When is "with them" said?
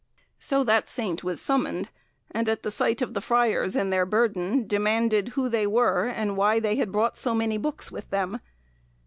7.91-8.39